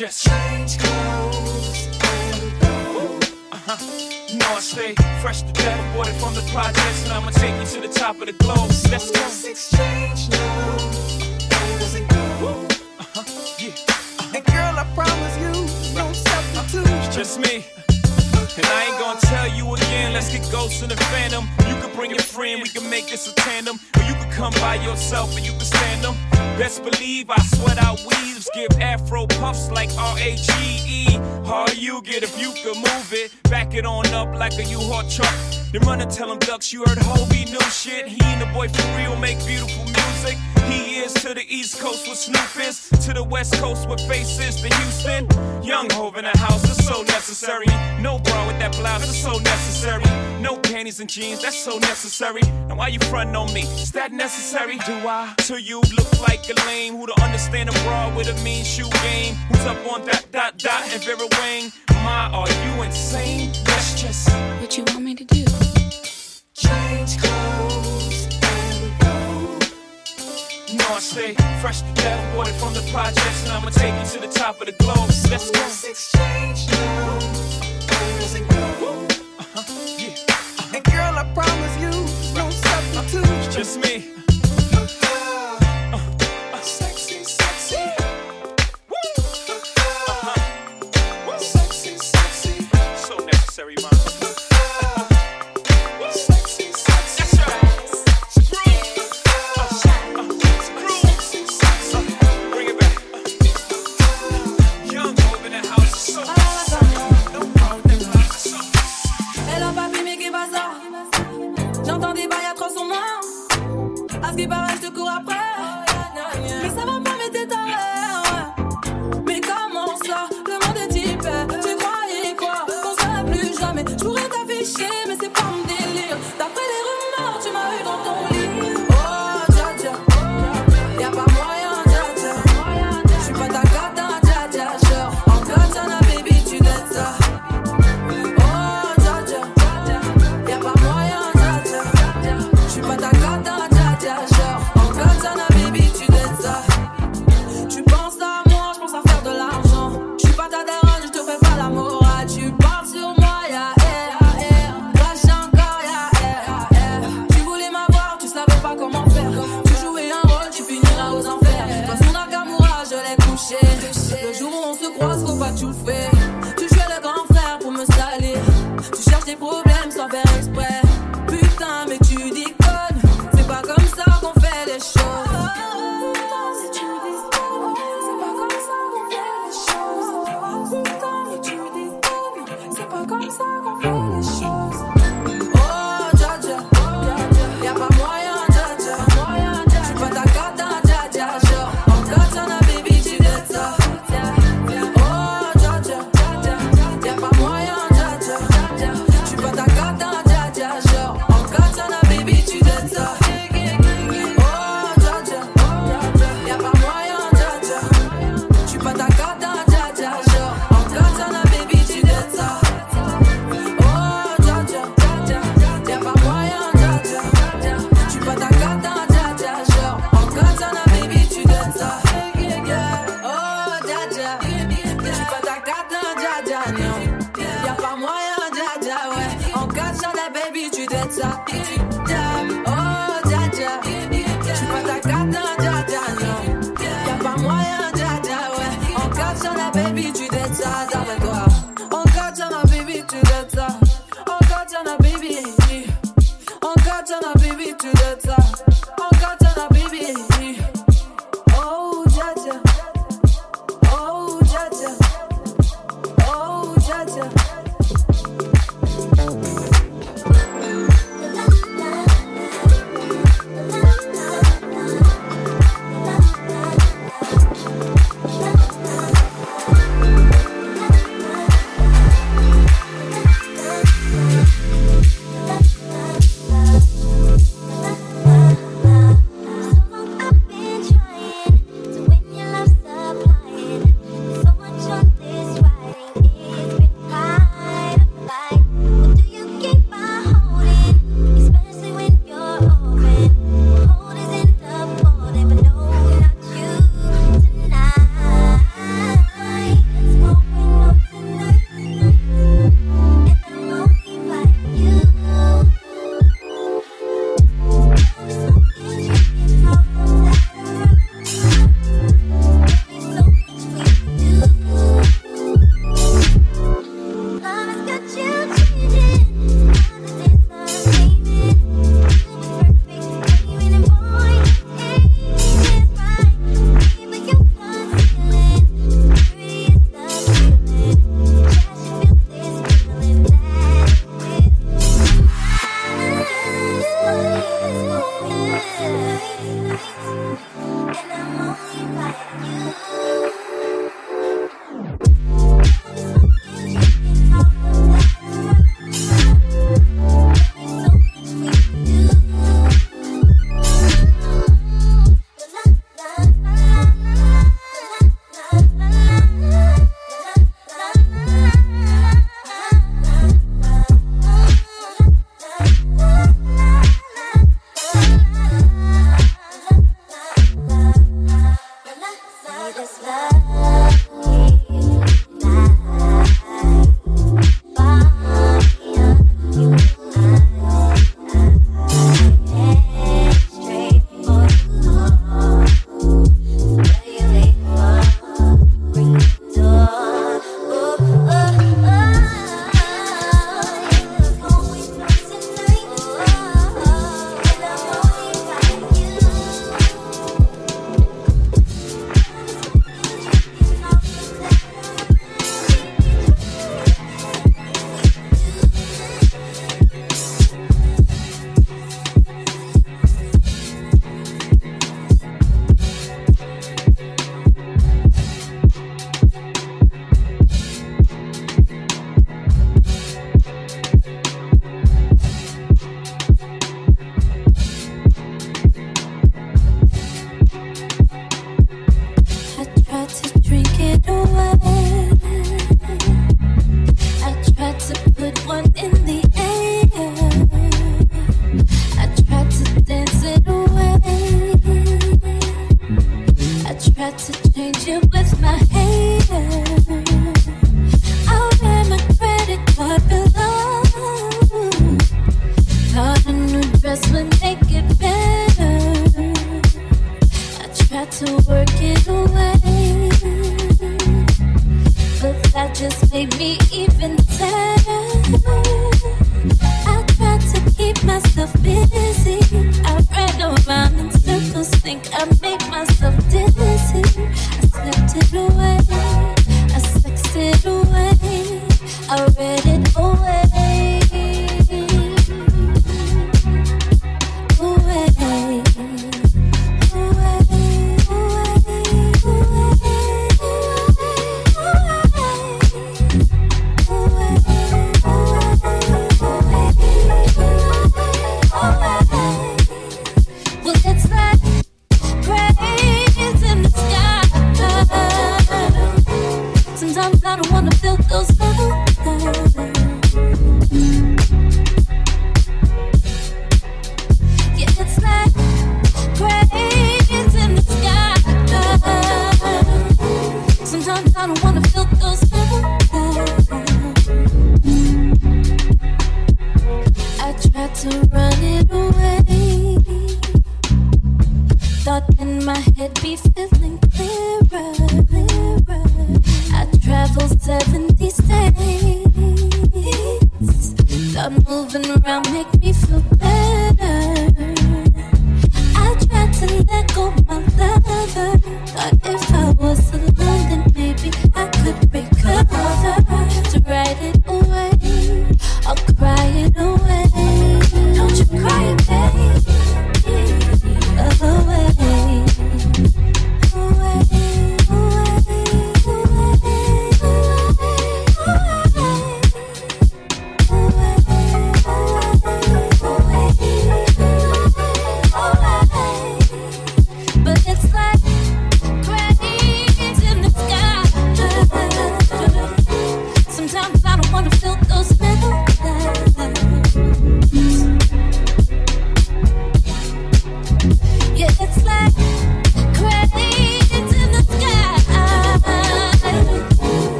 [0.00, 0.29] righteous.
[37.30, 38.08] Kofi knew shit.
[38.08, 40.38] He and the boy for real make beautiful music.
[40.66, 44.60] He is to the East Coast with Snoop is, to the West Coast with Faces,
[44.60, 45.26] to Houston.
[45.62, 47.66] Young hov in the house is so necessary.
[48.00, 50.04] No bra with that blouse is so necessary.
[50.40, 52.42] No panties and jeans, that's so necessary.
[52.68, 53.62] Now why you frontin' on me?
[53.62, 54.78] Is that necessary?
[54.78, 55.34] Do I?
[55.48, 58.88] To you look like a lame who don't understand a bra with a mean shoe
[59.02, 59.34] game.
[59.48, 61.72] Who's up on that dot dot and Vera Wang?
[62.04, 63.50] My, are you insane?
[63.64, 64.30] That's just
[64.60, 65.49] what you want me to do
[66.70, 69.18] change clothes and go.
[70.78, 74.18] No, I stay fresh to death, water from the projects, and I'ma take you to
[74.26, 75.10] the top of the globe.
[75.30, 75.60] Let's go.
[75.60, 78.62] Let's exchange clothes, and go.
[79.38, 79.62] Uh-huh.
[79.98, 80.14] Yeah.
[80.28, 80.76] Uh-huh.
[80.76, 81.92] And girl, I promise you,
[82.34, 83.50] no substitute.
[83.52, 84.19] Just me.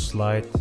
[0.00, 0.59] Slide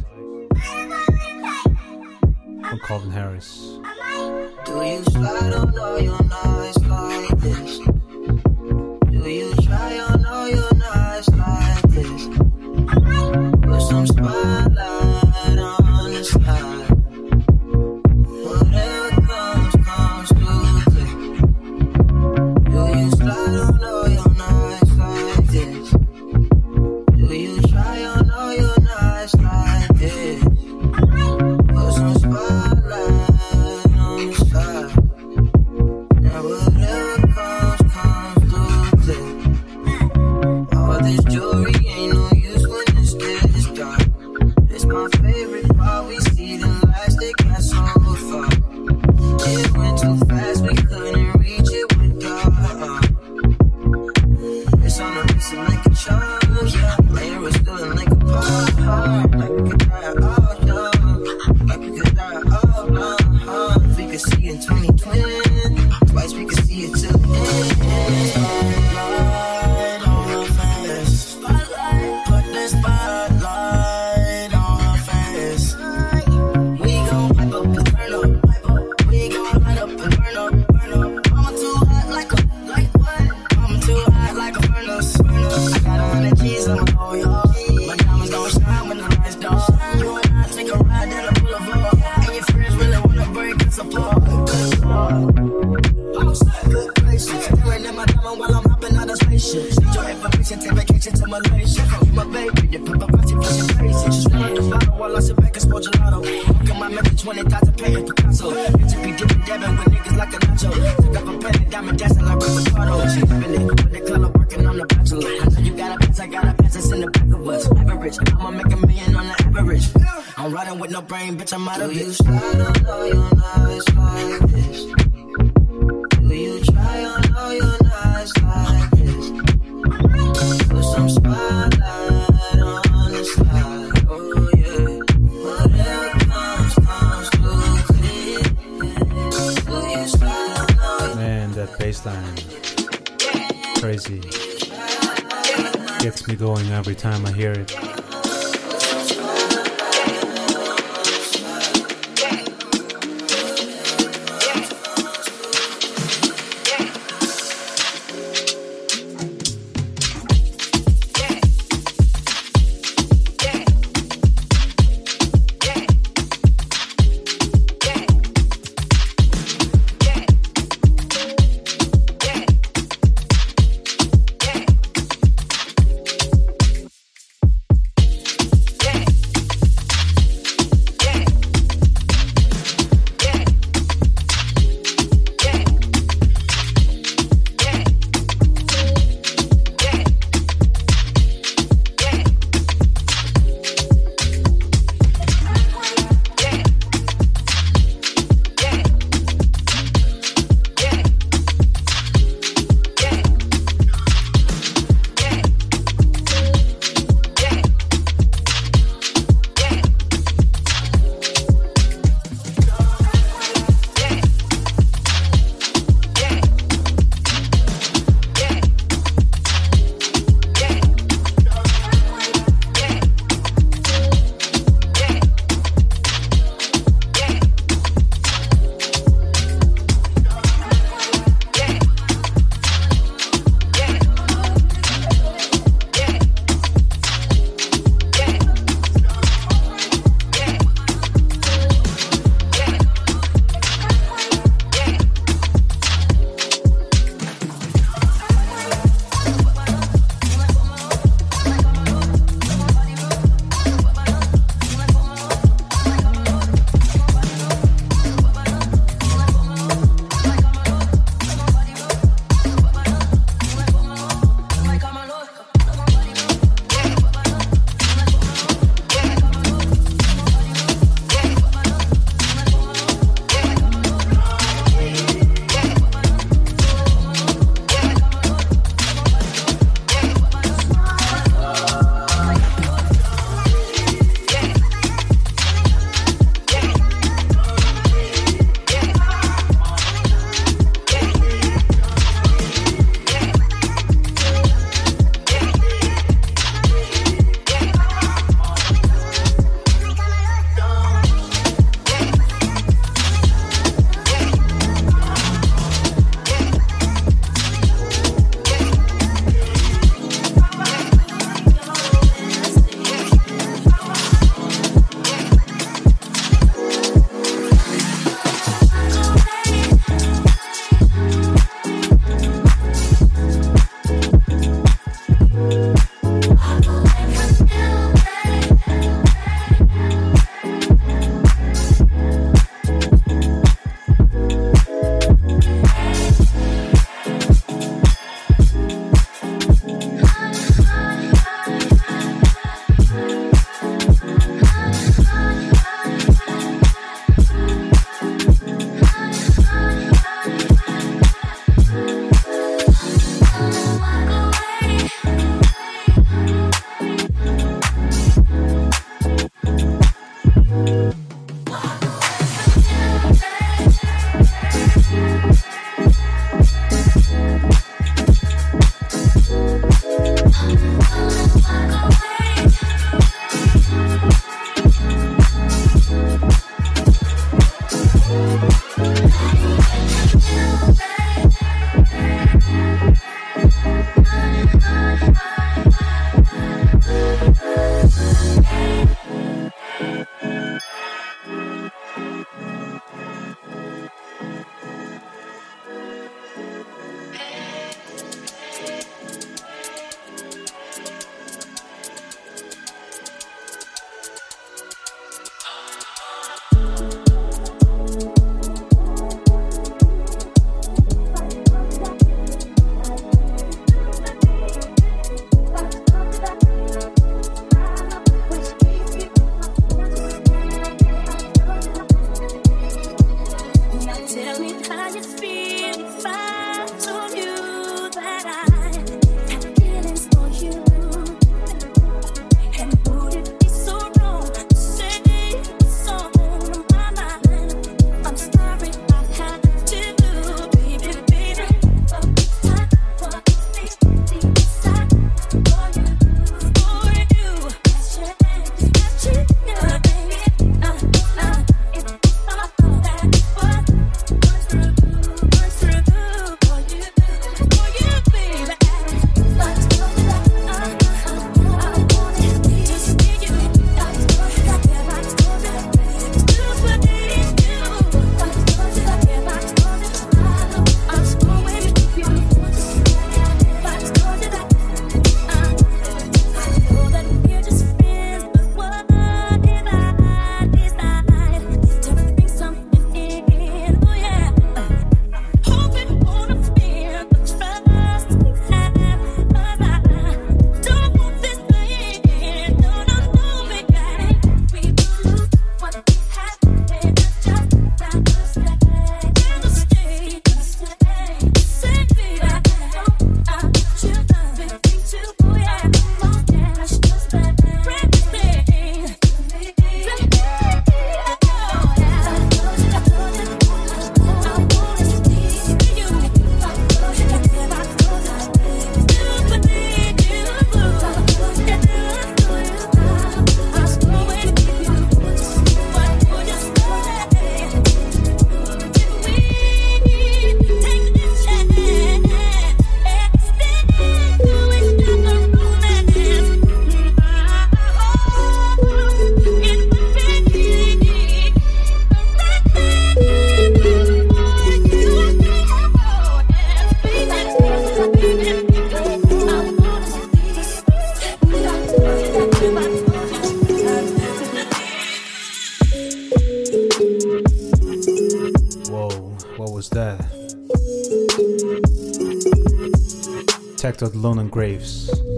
[563.80, 565.09] Tech London Graves.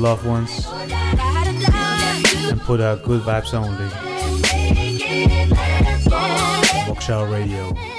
[0.00, 0.66] Loved ones
[2.48, 3.86] and put out good vibes only.
[6.88, 7.89] Moksha Radio.